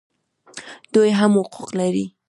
[0.93, 2.05] دوی هم حقوق لري